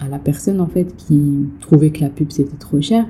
à 0.00 0.08
la 0.08 0.18
personne 0.18 0.60
en 0.60 0.66
fait 0.66 0.96
qui 0.96 1.46
trouvait 1.60 1.90
que 1.90 2.00
la 2.00 2.10
pub 2.10 2.32
c'était 2.32 2.56
trop 2.56 2.80
cher, 2.80 3.06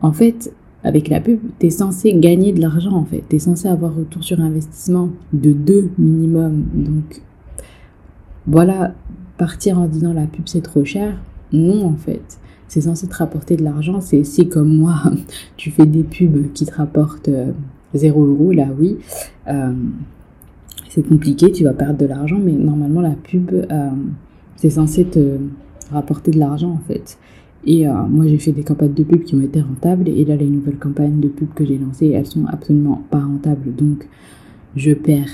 en 0.00 0.12
fait, 0.12 0.52
avec 0.84 1.08
la 1.08 1.20
pub, 1.20 1.38
tu 1.58 1.66
es 1.66 1.70
censé 1.70 2.14
gagner 2.14 2.52
de 2.52 2.60
l'argent 2.60 2.92
en 2.92 3.04
fait. 3.04 3.22
Tu 3.28 3.36
es 3.36 3.38
censé 3.38 3.68
avoir 3.68 3.94
retour 3.94 4.24
sur 4.24 4.40
investissement 4.40 5.10
de 5.32 5.52
2 5.52 5.90
minimum. 5.98 6.64
Donc 6.74 7.22
voilà, 8.46 8.94
partir 9.38 9.78
en 9.78 9.86
disant 9.86 10.12
la 10.12 10.26
pub 10.26 10.42
c'est 10.46 10.62
trop 10.62 10.84
cher, 10.84 11.16
non 11.52 11.86
en 11.86 11.96
fait. 11.96 12.38
C'est 12.68 12.80
censé 12.80 13.06
te 13.06 13.14
rapporter 13.14 13.56
de 13.56 13.62
l'argent. 13.62 14.00
C'est 14.00 14.24
si 14.24 14.48
comme 14.48 14.74
moi, 14.74 14.94
tu 15.56 15.70
fais 15.70 15.86
des 15.86 16.02
pubs 16.02 16.52
qui 16.52 16.66
te 16.66 16.74
rapportent 16.74 17.28
euh, 17.28 17.52
0 17.94 18.24
euros, 18.24 18.52
là 18.52 18.66
oui, 18.78 18.98
euh, 19.48 19.72
c'est 20.88 21.06
compliqué, 21.06 21.52
tu 21.52 21.64
vas 21.64 21.72
perdre 21.72 21.98
de 21.98 22.06
l'argent, 22.06 22.38
mais 22.42 22.52
normalement 22.52 23.00
la 23.00 23.10
pub, 23.14 23.50
euh, 23.52 23.90
c'est 24.56 24.70
censé 24.70 25.04
te 25.04 25.36
rapporter 25.90 26.30
de 26.30 26.38
l'argent 26.38 26.70
en 26.70 26.80
fait. 26.86 27.18
Et 27.64 27.86
euh, 27.86 27.92
moi 28.08 28.26
j'ai 28.26 28.38
fait 28.38 28.52
des 28.52 28.64
campagnes 28.64 28.94
de 28.94 29.04
pub 29.04 29.22
qui 29.22 29.34
ont 29.34 29.40
été 29.40 29.60
rentables, 29.60 30.08
et 30.08 30.24
là 30.24 30.36
les 30.36 30.48
nouvelles 30.48 30.78
campagnes 30.78 31.20
de 31.20 31.28
pub 31.28 31.48
que 31.54 31.64
j'ai 31.64 31.78
lancées, 31.78 32.08
elles 32.08 32.26
sont 32.26 32.46
absolument 32.46 33.02
pas 33.10 33.20
rentables, 33.20 33.74
donc 33.74 34.08
je 34.74 34.92
perds 34.92 35.30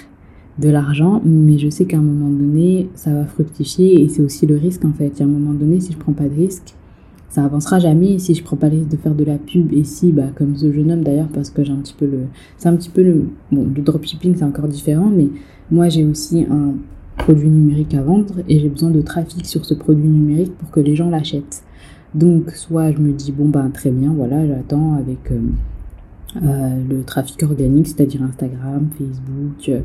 de 0.58 0.68
l'argent, 0.68 1.22
mais 1.24 1.56
je 1.58 1.68
sais 1.68 1.84
qu'à 1.84 1.98
un 1.98 2.02
moment 2.02 2.28
donné, 2.28 2.88
ça 2.94 3.14
va 3.14 3.24
fructifier, 3.26 4.02
et 4.02 4.08
c'est 4.08 4.22
aussi 4.22 4.44
le 4.46 4.56
risque 4.56 4.84
en 4.84 4.92
fait. 4.92 5.18
Y 5.18 5.22
a 5.22 5.24
un 5.24 5.28
moment 5.28 5.54
donné, 5.54 5.80
si 5.80 5.92
je 5.92 5.98
prends 5.98 6.12
pas 6.12 6.28
de 6.28 6.34
risque, 6.34 6.74
ça 7.28 7.44
avancera 7.44 7.78
jamais. 7.78 8.18
Si 8.18 8.34
je 8.34 8.42
prends 8.42 8.56
pas 8.56 8.68
le 8.68 8.78
risque 8.78 8.88
de 8.88 8.96
faire 8.96 9.14
de 9.14 9.24
la 9.24 9.38
pub 9.38 9.72
et 9.72 9.84
si 9.84 10.12
bah 10.12 10.28
comme 10.34 10.56
ce 10.56 10.72
jeune 10.72 10.90
homme 10.90 11.02
d'ailleurs 11.02 11.28
parce 11.28 11.50
que 11.50 11.62
j'ai 11.62 11.72
un 11.72 11.76
petit 11.76 11.94
peu 11.96 12.06
le 12.06 12.20
c'est 12.56 12.68
un 12.68 12.76
petit 12.76 12.90
peu 12.90 13.02
le 13.02 13.26
bon 13.52 13.66
le 13.74 13.82
dropshipping 13.82 14.34
c'est 14.36 14.44
encore 14.44 14.66
différent. 14.66 15.10
Mais 15.14 15.28
moi 15.70 15.88
j'ai 15.88 16.04
aussi 16.04 16.46
un 16.50 16.74
produit 17.18 17.50
numérique 17.50 17.94
à 17.94 18.02
vendre. 18.02 18.36
Et 18.48 18.58
j'ai 18.58 18.68
besoin 18.68 18.90
de 18.90 19.02
trafic 19.02 19.44
sur 19.44 19.64
ce 19.64 19.74
produit 19.74 20.08
numérique 20.08 20.56
pour 20.56 20.70
que 20.70 20.80
les 20.80 20.96
gens 20.96 21.10
l'achètent 21.10 21.62
donc 22.14 22.50
soit 22.52 22.92
je 22.92 22.98
me 22.98 23.12
dis 23.12 23.32
bon 23.32 23.48
bah 23.48 23.66
très 23.72 23.90
bien 23.90 24.12
voilà 24.12 24.46
j'attends 24.46 24.94
avec 24.94 25.30
euh, 25.30 25.40
euh, 26.42 26.82
le 26.88 27.02
trafic 27.02 27.42
organique 27.42 27.86
c'est-à-dire 27.86 28.22
Instagram 28.22 28.88
Facebook 28.96 29.82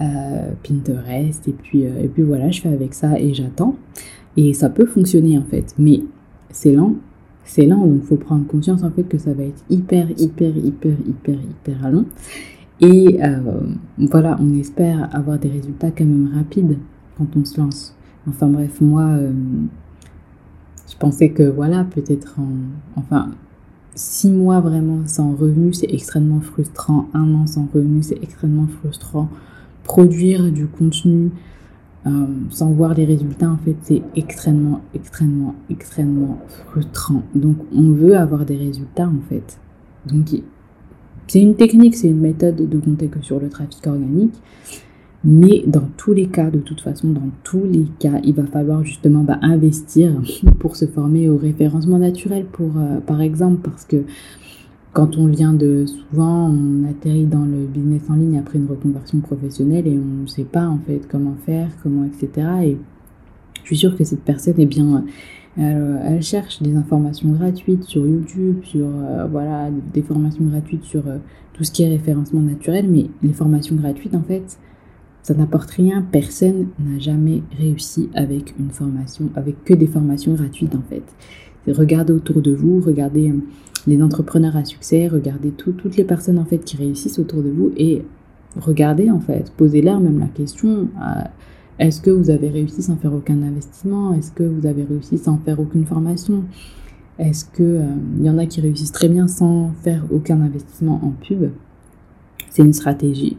euh, 0.00 0.50
Pinterest 0.62 1.48
et 1.48 1.52
puis 1.52 1.82
et 1.82 2.08
puis 2.08 2.22
voilà 2.22 2.50
je 2.50 2.60
fais 2.60 2.68
avec 2.68 2.94
ça 2.94 3.18
et 3.18 3.34
j'attends 3.34 3.76
et 4.36 4.52
ça 4.52 4.68
peut 4.68 4.86
fonctionner 4.86 5.38
en 5.38 5.44
fait 5.44 5.74
mais 5.78 6.02
c'est 6.50 6.72
lent, 6.72 6.94
c'est 7.44 7.66
lent, 7.66 7.86
donc 7.86 8.00
il 8.02 8.06
faut 8.06 8.16
prendre 8.16 8.46
conscience 8.46 8.82
en 8.82 8.90
fait 8.90 9.04
que 9.04 9.18
ça 9.18 9.32
va 9.32 9.42
être 9.44 9.62
hyper, 9.68 10.10
hyper, 10.16 10.56
hyper, 10.56 10.94
hyper, 11.06 11.34
hyper 11.34 11.90
long. 11.90 12.06
Et 12.80 13.18
voilà, 13.98 14.38
on 14.40 14.54
espère 14.58 15.14
avoir 15.14 15.38
des 15.38 15.48
résultats 15.48 15.90
quand 15.90 16.04
même 16.04 16.30
rapides 16.34 16.78
quand 17.16 17.26
on 17.36 17.44
se 17.44 17.60
lance. 17.60 17.94
Enfin 18.26 18.46
bref, 18.46 18.80
moi, 18.80 19.18
je 20.90 20.96
pensais 20.96 21.30
que 21.30 21.42
voilà, 21.42 21.84
peut-être 21.84 22.36
en, 22.38 22.48
enfin, 22.96 23.30
six 23.94 24.30
mois 24.30 24.60
vraiment 24.60 25.06
sans 25.06 25.34
revenu, 25.34 25.72
c'est 25.72 25.92
extrêmement 25.92 26.40
frustrant. 26.40 27.08
Un 27.14 27.34
an 27.34 27.46
sans 27.46 27.68
revenu, 27.72 28.02
c'est 28.02 28.22
extrêmement 28.22 28.66
frustrant 28.80 29.28
produire 29.88 30.52
du 30.52 30.66
contenu 30.66 31.30
euh, 32.06 32.10
sans 32.50 32.70
voir 32.70 32.94
les 32.94 33.04
résultats, 33.04 33.50
en 33.50 33.56
fait, 33.56 33.74
c'est 33.82 34.02
extrêmement, 34.14 34.82
extrêmement, 34.94 35.54
extrêmement 35.68 36.38
frustrant. 36.68 37.22
Donc, 37.34 37.56
on 37.74 37.90
veut 37.92 38.16
avoir 38.16 38.44
des 38.44 38.56
résultats, 38.56 39.08
en 39.08 39.28
fait. 39.28 39.58
Donc, 40.06 40.28
c'est 41.26 41.40
une 41.40 41.56
technique, 41.56 41.96
c'est 41.96 42.08
une 42.08 42.20
méthode 42.20 42.68
de 42.68 42.78
compter 42.78 43.08
que 43.08 43.20
sur 43.22 43.40
le 43.40 43.48
trafic 43.48 43.84
organique. 43.86 44.34
Mais 45.24 45.64
dans 45.66 45.88
tous 45.96 46.12
les 46.12 46.26
cas, 46.26 46.50
de 46.50 46.60
toute 46.60 46.80
façon, 46.80 47.08
dans 47.08 47.30
tous 47.42 47.64
les 47.64 47.86
cas, 47.98 48.20
il 48.24 48.34
va 48.34 48.46
falloir 48.46 48.84
justement 48.84 49.24
bah, 49.24 49.38
investir 49.42 50.12
pour 50.58 50.76
se 50.76 50.86
former 50.86 51.28
au 51.28 51.36
référencement 51.36 51.98
naturel, 51.98 52.44
pour, 52.44 52.70
euh, 52.76 53.00
par 53.00 53.20
exemple, 53.20 53.60
parce 53.62 53.84
que 53.84 54.04
quand 54.92 55.18
on 55.18 55.26
vient 55.26 55.52
de 55.52 55.86
souvent, 55.86 56.50
on 56.50 56.88
atterrit 56.88 57.26
dans 57.26 57.44
le 57.44 57.66
business 57.66 58.02
en 58.08 58.14
ligne 58.14 58.38
après 58.38 58.58
une 58.58 58.66
reconversion 58.66 59.20
professionnelle 59.20 59.86
et 59.86 59.98
on 59.98 60.22
ne 60.22 60.26
sait 60.26 60.44
pas 60.44 60.66
en 60.66 60.78
fait 60.78 61.06
comment 61.08 61.36
faire, 61.44 61.68
comment 61.82 62.04
etc. 62.04 62.46
Et 62.64 62.76
je 63.62 63.66
suis 63.66 63.76
sûre 63.76 63.96
que 63.96 64.04
cette 64.04 64.22
personne, 64.22 64.54
eh 64.58 64.66
bien, 64.66 65.04
elle, 65.58 66.22
cherche 66.22 66.62
des 66.62 66.76
informations 66.76 67.30
gratuites 67.30 67.84
sur 67.84 68.06
YouTube, 68.06 68.62
sur 68.62 68.86
euh, 68.86 69.26
voilà, 69.30 69.70
des 69.92 70.02
formations 70.02 70.44
gratuites 70.44 70.84
sur 70.84 71.06
euh, 71.06 71.18
tout 71.52 71.64
ce 71.64 71.72
qui 71.72 71.82
est 71.82 71.88
référencement 71.88 72.40
naturel, 72.40 72.86
mais 72.88 73.06
les 73.22 73.32
formations 73.32 73.76
gratuites 73.76 74.14
en 74.14 74.22
fait, 74.22 74.58
ça 75.22 75.34
n'apporte 75.34 75.70
rien. 75.70 76.04
Personne 76.10 76.68
n'a 76.78 76.98
jamais 76.98 77.42
réussi 77.58 78.08
avec 78.14 78.54
une 78.58 78.70
formation, 78.70 79.30
avec 79.34 79.64
que 79.64 79.74
des 79.74 79.86
formations 79.86 80.34
gratuites 80.34 80.74
en 80.74 80.82
fait. 80.88 81.04
Regardez 81.70 82.12
autour 82.12 82.40
de 82.40 82.54
vous, 82.54 82.80
regardez 82.80 83.34
les 83.86 84.02
entrepreneurs 84.02 84.56
à 84.56 84.64
succès, 84.64 85.08
regardez 85.08 85.50
toutes 85.50 85.96
les 85.96 86.04
personnes 86.04 86.38
en 86.38 86.44
fait 86.44 86.58
qui 86.58 86.76
réussissent 86.76 87.18
autour 87.18 87.42
de 87.42 87.50
vous 87.50 87.72
et 87.76 88.02
regardez 88.56 89.10
en 89.10 89.20
fait, 89.20 89.52
posez-leur 89.56 90.00
même 90.00 90.18
la 90.18 90.26
question 90.26 90.88
euh, 90.96 91.22
est-ce 91.78 92.00
que 92.00 92.10
vous 92.10 92.30
avez 92.30 92.48
réussi 92.48 92.82
sans 92.82 92.96
faire 92.96 93.14
aucun 93.14 93.40
investissement? 93.40 94.12
Est-ce 94.12 94.32
que 94.32 94.42
vous 94.42 94.66
avez 94.66 94.82
réussi 94.82 95.16
sans 95.16 95.38
faire 95.38 95.60
aucune 95.60 95.86
formation? 95.86 96.44
Est-ce 97.20 97.44
que 97.44 97.62
euh, 97.62 97.84
il 98.18 98.24
y 98.24 98.30
en 98.30 98.38
a 98.38 98.46
qui 98.46 98.60
réussissent 98.60 98.92
très 98.92 99.08
bien 99.08 99.28
sans 99.28 99.72
faire 99.84 100.04
aucun 100.10 100.40
investissement 100.40 101.00
en 101.04 101.10
pub? 101.10 101.50
C'est 102.50 102.62
une 102.62 102.72
stratégie 102.72 103.36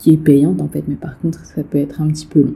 qui 0.00 0.14
est 0.14 0.16
payante 0.16 0.60
en 0.60 0.68
fait, 0.68 0.82
mais 0.88 0.96
par 0.96 1.18
contre 1.18 1.44
ça 1.44 1.62
peut 1.62 1.78
être 1.78 2.00
un 2.00 2.08
petit 2.08 2.26
peu 2.26 2.40
long. 2.40 2.54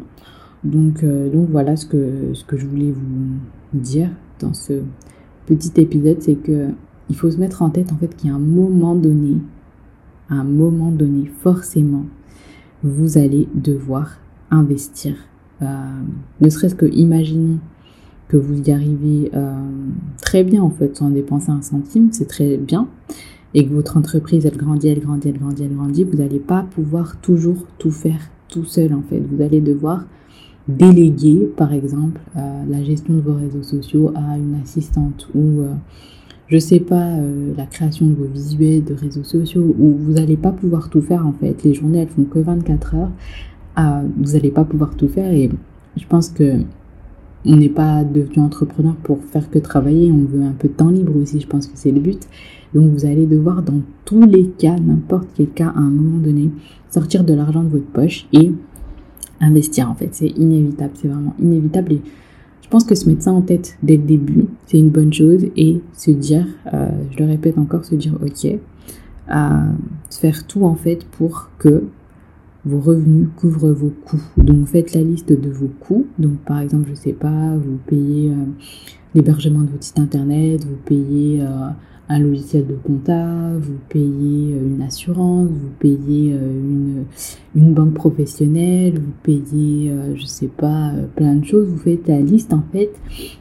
Donc, 0.65 1.05
euh, 1.05 1.31
donc 1.31 1.51
voilà 1.51 1.77
ce 1.77 1.85
que, 1.85 2.33
ce 2.33 2.43
que 2.45 2.57
je 2.57 2.67
voulais 2.67 2.91
vous 2.91 3.79
dire 3.79 4.09
dans 4.41 4.55
ce 4.55 4.81
petit 5.47 5.73
épisode, 5.77 6.17
c'est 6.21 6.37
que 6.37 6.69
il 7.11 7.17
faut 7.17 7.31
se 7.31 7.37
mettre 7.37 7.61
en 7.61 7.69
tête 7.69 7.93
en 7.93 7.97
fait 7.97 8.17
qu'il 8.17 8.31
y 8.31 8.33
a 8.33 8.35
un 8.35 8.39
moment 8.39 8.95
donné, 8.95 9.37
un 10.31 10.43
moment 10.43 10.91
donné, 10.91 11.31
forcément, 11.43 12.07
vous 12.83 13.19
allez 13.19 13.47
devoir 13.55 14.17
investir. 14.51 15.15
Euh, 15.61 15.67
ne 16.41 16.49
serait-ce 16.49 16.75
que 16.75 16.87
imaginons 16.87 17.59
que 18.29 18.39
vous 18.39 18.63
y 18.63 18.73
arrivez 18.73 19.31
euh, 19.35 19.53
très 20.23 20.45
bien 20.45 20.63
en 20.63 20.71
fait 20.71 20.97
sans 20.97 21.11
dépenser 21.11 21.51
un 21.51 21.61
centime, 21.61 22.09
c'est 22.11 22.27
très 22.27 22.57
bien. 22.57 22.89
Et 23.55 23.67
que 23.67 23.73
votre 23.73 23.97
entreprise 23.97 24.47
elle 24.47 24.57
grandit, 24.57 24.89
elle 24.89 25.01
grandit, 25.01 25.29
elle 25.29 25.39
grandit, 25.39 25.63
elle 25.63 25.75
grandit, 25.75 26.05
vous 26.05 26.17
n'allez 26.17 26.41
pas 26.41 26.67
pouvoir 26.75 27.21
toujours 27.21 27.67
tout 27.79 27.93
faire 27.93 28.31
tout 28.49 28.65
seul 28.65 28.93
en 28.93 29.03
fait. 29.03 29.21
Vous 29.21 29.43
allez 29.43 29.61
devoir 29.61 30.05
déléguer 30.67 31.51
par 31.57 31.73
exemple 31.73 32.21
euh, 32.37 32.65
la 32.69 32.83
gestion 32.83 33.15
de 33.15 33.21
vos 33.21 33.35
réseaux 33.35 33.63
sociaux 33.63 34.13
à 34.15 34.39
une 34.39 34.57
assistante 34.63 35.29
ou 35.35 35.63
je 36.49 36.59
sais 36.59 36.81
pas, 36.81 37.17
euh, 37.17 37.55
la 37.57 37.67
création 37.67 38.07
de 38.07 38.15
vos 38.15 38.27
visuels, 38.27 38.85
de 38.85 38.95
réseaux 38.95 39.25
sociaux, 39.25 39.75
où 39.79 39.97
vous 39.97 40.13
n'allez 40.13 40.37
pas 40.37 40.53
pouvoir 40.53 40.91
tout 40.91 41.01
faire 41.01 41.27
en 41.27 41.33
fait. 41.33 41.63
Les 41.65 41.75
journées, 41.75 42.01
elles 42.01 42.09
font 42.09 42.25
que 42.25 42.39
24 42.39 42.95
heures. 42.95 43.11
Ah, 43.77 44.03
vous 44.19 44.33
n'allez 44.33 44.51
pas 44.51 44.65
pouvoir 44.65 44.95
tout 44.97 45.09
faire 45.09 45.33
et 45.33 45.51
je 45.97 46.07
pense 46.07 46.29
que 46.29 46.61
on 47.47 47.57
n'est 47.57 47.69
pas 47.69 48.05
devenu 48.05 48.39
entrepreneur 48.39 48.95
pour 48.97 49.23
faire 49.23 49.51
que 49.51 49.59
travailler, 49.59 50.11
on 50.11 50.25
veut 50.25 50.43
un 50.43 50.53
peu 50.53 50.69
de 50.69 50.73
temps 50.73 50.89
libre 50.89 51.15
aussi, 51.17 51.41
je 51.41 51.47
pense 51.47 51.67
que 51.67 51.77
c'est 51.77 51.91
le 51.91 52.01
but. 52.01 52.27
Donc 52.75 52.91
vous 52.93 53.07
allez 53.07 53.27
devoir 53.27 53.63
dans 53.63 53.81
tous 54.05 54.27
les 54.27 54.49
cas, 54.49 54.77
n'importe 54.77 55.29
quel 55.35 55.49
cas, 55.49 55.69
à 55.69 55.79
un 55.79 55.91
moment 55.91 56.19
donné, 56.19 56.51
sortir 56.91 57.25
de 57.25 57.35
l'argent 57.35 57.63
de 57.63 57.69
votre 57.69 57.87
poche 57.87 58.27
et 58.33 58.53
investir 59.41 59.91
en 59.91 59.95
fait. 59.95 60.09
C'est 60.13 60.29
inévitable, 60.29 60.93
c'est 60.95 61.09
vraiment 61.09 61.35
inévitable. 61.39 61.93
Et 61.93 62.03
je 62.63 62.69
pense 62.69 62.85
que 62.85 62.95
se 62.95 63.09
mettre 63.09 63.23
ça 63.23 63.33
en 63.33 63.43
tête 63.43 63.77
dès 63.83 63.97
le 63.97 64.03
début, 64.03 64.47
c'est 64.67 64.79
une 64.79 64.91
bonne 64.91 65.13
chose 65.13 65.47
et 65.57 65.81
se 65.93 66.11
dire, 66.11 66.47
euh, 66.73 66.89
je 67.13 67.19
le 67.19 67.27
répète 67.27 67.59
encore, 67.59 67.85
se 67.85 67.95
dire 67.95 68.19
ok, 68.23 68.59
à 69.29 69.65
faire 70.11 70.47
tout 70.47 70.65
en 70.65 70.75
fait 70.75 71.05
pour 71.05 71.51
que 71.59 71.85
vos 72.65 72.81
revenus 72.81 73.29
couvrent 73.37 73.71
vos 73.73 73.93
coûts. 74.05 74.23
Donc 74.39 74.67
faites 74.67 74.95
la 74.95 75.03
liste 75.03 75.33
de 75.33 75.51
vos 75.51 75.71
coûts. 75.81 76.07
Donc 76.19 76.39
par 76.39 76.61
exemple, 76.61 76.89
je 76.89 76.95
sais 76.95 77.13
pas, 77.13 77.57
vous 77.57 77.79
payez 77.87 78.31
euh, 78.31 78.45
l'hébergement 79.15 79.61
de 79.61 79.69
votre 79.69 79.85
site 79.85 79.99
internet, 79.99 80.65
vous 80.65 80.77
payez 80.85 81.43
euh, 81.43 81.69
un 82.09 82.19
logiciel 82.19 82.67
de 82.67 82.75
compta, 82.75 83.27
vous 83.59 83.79
payez 83.89 84.55
euh, 84.55 84.67
une 84.67 84.83
assurance, 84.83 85.49
vous 85.49 85.71
payez 85.79 86.35
euh, 86.35 87.03
une, 87.57 87.73
banque 87.73 87.95
professionnelle, 87.95 88.99
vous 88.99 89.13
payez, 89.23 89.91
euh, 89.91 90.15
je 90.15 90.27
sais 90.27 90.49
pas, 90.49 90.93
plein 91.17 91.35
de 91.37 91.45
choses, 91.45 91.67
vous 91.67 91.79
faites 91.79 92.07
la 92.07 92.21
liste 92.21 92.53
en 92.53 92.63
fait. 92.73 92.91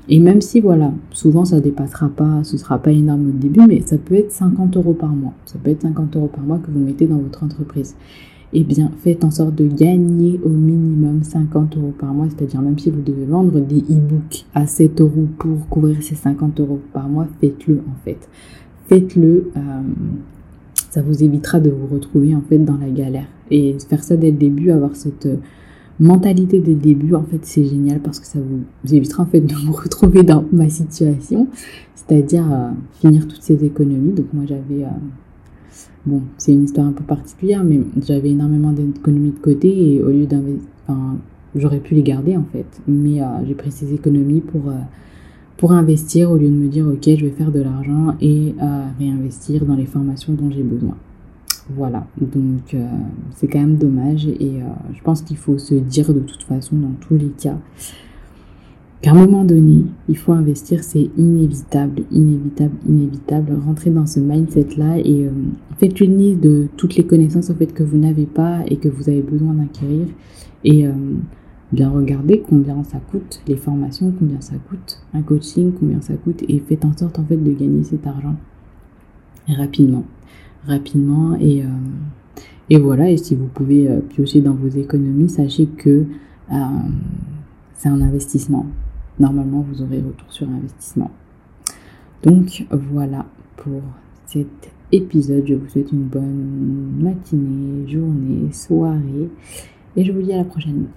Et 0.08 0.20
même 0.20 0.40
si 0.40 0.62
voilà, 0.62 0.94
souvent 1.12 1.44
ça 1.44 1.60
dépassera 1.60 2.10
pas, 2.10 2.44
ce 2.44 2.58
sera 2.58 2.78
pas 2.78 2.92
énorme 2.92 3.30
au 3.30 3.32
début, 3.32 3.62
mais 3.68 3.82
ça 3.82 3.98
peut 3.98 4.16
être 4.16 4.32
50 4.32 4.78
euros 4.78 4.94
par 4.94 5.10
mois. 5.10 5.34
Ça 5.46 5.60
peut 5.62 5.72
être 5.72 5.82
50 5.82 6.16
euros 6.16 6.32
par 6.34 6.44
mois 6.44 6.60
que 6.60 6.72
vous 6.72 6.80
mettez 6.80 7.08
dans 7.08 7.18
votre 7.18 7.44
entreprise. 7.44 7.96
Eh 8.54 8.64
bien, 8.64 8.92
faites 9.04 9.24
en 9.24 9.32
sorte 9.32 9.56
de 9.56 9.68
gagner 9.68 10.40
au 10.44 10.50
minimum 10.50 11.24
50 11.24 11.78
euros 11.78 11.94
par 11.98 12.14
mois, 12.14 12.28
c'est-à-dire 12.30 12.62
même 12.62 12.78
si 12.78 12.92
vous 12.92 13.02
devez 13.02 13.26
vendre 13.26 13.60
des 13.60 13.80
e-books 13.80 14.46
à 14.54 14.68
7 14.68 15.02
euros 15.02 15.28
pour 15.40 15.68
couvrir 15.70 16.04
ces 16.04 16.16
50 16.16 16.60
euros 16.60 16.80
par 16.94 17.10
mois, 17.10 17.28
faites-le 17.42 17.82
en 17.90 17.96
fait 18.06 18.30
faites-le. 18.88 19.52
Euh, 19.56 19.82
ça 20.90 21.02
vous 21.02 21.24
évitera 21.24 21.60
de 21.60 21.72
vous 21.72 21.88
retrouver 21.88 22.36
en 22.36 22.42
fait 22.42 22.60
dans 22.60 22.78
la 22.78 22.90
galère. 22.90 23.28
Et 23.50 23.76
faire 23.90 24.04
ça 24.04 24.16
dès 24.16 24.32
le 24.32 24.38
début, 24.38 24.72
avoir 24.72 24.96
cette 24.96 25.26
euh, 25.26 25.38
mentalité 26.00 26.60
dès 26.60 26.74
le 26.74 26.80
début, 26.80 27.16
en 27.16 27.24
fait, 27.24 27.40
c'est 27.42 27.66
génial 27.66 28.00
parce 28.00 28.20
que 28.20 28.28
ça 28.28 28.40
vous 28.40 28.94
évitera 28.94 29.24
en 29.24 29.26
fait 29.26 29.42
de 29.42 29.56
vous 29.56 29.74
retrouver 29.74 30.24
dans 30.24 30.46
ma 30.52 30.70
situation, 30.70 31.48
c'est-à-dire 31.96 32.46
euh, 32.52 32.70
finir 33.02 33.28
toutes 33.28 33.42
ces 33.42 33.64
économies. 33.66 34.14
Donc 34.14 34.28
moi 34.34 34.46
j'avais, 34.48 34.86
bon, 36.06 36.22
c'est 36.38 36.54
une 36.54 36.64
histoire 36.64 36.88
un 36.88 36.92
peu 36.92 37.04
particulière, 37.04 37.64
mais 37.64 37.82
j'avais 38.06 38.30
énormément 38.30 38.72
d'économies 38.72 39.32
de 39.32 39.40
côté 39.40 39.96
et 39.96 40.02
au 40.02 40.10
lieu 40.10 40.26
d'investir, 40.26 40.68
enfin, 40.88 41.18
j'aurais 41.56 41.80
pu 41.80 41.96
les 41.96 42.04
garder 42.04 42.38
en 42.38 42.46
fait, 42.52 42.66
mais 42.88 43.22
j'ai 43.48 43.54
pris 43.56 43.72
ces 43.72 43.94
économies 43.94 44.42
pour 44.42 44.72
pour 45.64 45.72
investir 45.72 46.30
au 46.30 46.36
lieu 46.36 46.50
de 46.50 46.54
me 46.54 46.68
dire 46.68 46.86
ok 46.86 47.04
je 47.04 47.26
vais 47.26 47.32
faire 47.32 47.50
de 47.50 47.62
l'argent 47.62 48.16
et 48.20 48.54
euh, 48.62 48.86
réinvestir 49.00 49.66
dans 49.66 49.76
les 49.76 49.86
formations 49.86 50.34
dont 50.34 50.52
j'ai 50.52 50.62
besoin. 50.62 50.98
Voilà, 51.70 52.06
donc 52.20 52.74
euh, 52.74 52.86
c'est 53.32 53.48
quand 53.48 53.60
même 53.60 53.78
dommage 53.78 54.28
et 54.28 54.62
euh, 54.62 54.66
je 54.94 55.02
pense 55.02 55.22
qu'il 55.22 55.38
faut 55.38 55.58
se 55.58 55.76
dire 55.76 56.14
de 56.14 56.20
toute 56.20 56.44
façon 56.44 56.76
dans 56.76 56.92
tous 57.00 57.16
les 57.16 57.30
cas 57.30 57.58
qu'à 59.04 59.12
un 59.12 59.14
moment 59.14 59.44
donné, 59.44 59.86
il 60.10 60.18
faut 60.18 60.32
investir, 60.32 60.84
c'est 60.84 61.12
inévitable, 61.18 62.02
inévitable, 62.12 62.76
inévitable. 62.88 63.54
Rentrer 63.64 63.92
dans 63.92 64.08
ce 64.08 64.20
mindset-là 64.20 64.98
et 64.98 65.30
faites 65.78 66.02
une 66.02 66.18
liste 66.18 66.40
de 66.40 66.68
toutes 66.78 66.96
les 66.96 67.06
connaissances 67.06 67.52
fait 67.54 67.68
que 67.68 67.84
vous 67.84 67.98
n'avez 67.98 68.26
pas 68.26 68.62
et 68.68 68.78
que 68.78 68.90
vous 68.90 69.10
avez 69.10 69.22
besoin 69.22 69.54
d'acquérir 69.54 70.08
et 70.64 70.88
bien 71.74 71.90
regarder 71.90 72.44
combien 72.48 72.84
ça 72.84 73.00
coûte, 73.00 73.42
les 73.48 73.58
formations, 73.58 74.14
combien 74.18 74.40
ça 74.42 74.56
coûte, 74.70 75.00
un 75.14 75.22
coaching, 75.22 75.74
combien 75.78 76.02
ça 76.02 76.14
coûte, 76.14 76.44
et 76.48 76.60
faites 76.60 76.86
en 76.86 76.96
sorte 76.96 77.20
en 77.20 77.26
fait 77.26 77.38
de 77.38 77.52
gagner 77.52 77.84
cet 77.84 78.08
argent 78.08 78.36
rapidement, 79.48 80.06
rapidement, 80.68 81.36
et, 81.40 81.64
euh, 81.64 81.68
et 82.70 82.78
voilà, 82.78 83.10
et 83.10 83.18
si 83.18 83.36
vous 83.36 83.48
pouvez 83.48 83.90
euh, 83.90 84.00
piocher 84.00 84.42
dans 84.42 84.54
vos 84.54 84.70
économies, 84.70 85.30
sachez 85.30 85.66
que 85.66 86.06
euh, 86.52 86.56
c'est 87.76 87.90
un 87.90 88.02
investissement. 88.02 88.66
Normalement, 89.20 89.62
vous 89.62 89.82
aurez 89.82 89.98
retour 89.98 90.32
sur 90.32 90.48
investissement. 90.50 91.12
Donc 92.24 92.66
voilà 92.72 93.26
pour 93.58 93.82
cet 94.26 94.72
épisode. 94.92 95.44
Je 95.46 95.56
vous 95.56 95.68
souhaite 95.68 95.92
une 95.92 96.04
bonne 96.04 96.94
matinée, 97.00 97.88
journée, 97.88 98.52
soirée, 98.52 99.30
et 99.96 100.04
je 100.04 100.12
vous 100.12 100.22
dis 100.22 100.34
à 100.34 100.38
la 100.38 100.46
prochaine. 100.46 100.88